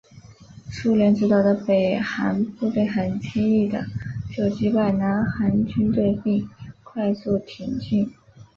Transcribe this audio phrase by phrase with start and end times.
[0.71, 3.85] 苏联指导的北韩部队很轻易的
[4.35, 6.49] 就击败南韩军队并
[6.83, 8.11] 快速挺进。